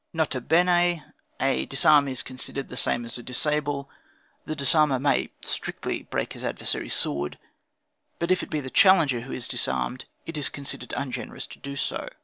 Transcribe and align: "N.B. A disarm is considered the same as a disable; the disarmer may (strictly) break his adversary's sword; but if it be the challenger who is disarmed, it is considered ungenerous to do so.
"N.B. 0.17 1.03
A 1.39 1.65
disarm 1.67 2.07
is 2.07 2.23
considered 2.23 2.69
the 2.69 2.75
same 2.75 3.05
as 3.05 3.19
a 3.19 3.21
disable; 3.21 3.87
the 4.47 4.55
disarmer 4.55 4.97
may 4.97 5.29
(strictly) 5.45 6.01
break 6.01 6.33
his 6.33 6.43
adversary's 6.43 6.95
sword; 6.95 7.37
but 8.17 8.31
if 8.31 8.41
it 8.41 8.49
be 8.49 8.61
the 8.61 8.71
challenger 8.71 9.21
who 9.21 9.31
is 9.31 9.47
disarmed, 9.47 10.05
it 10.25 10.37
is 10.37 10.49
considered 10.49 10.91
ungenerous 10.97 11.45
to 11.45 11.59
do 11.59 11.75
so. 11.75 12.09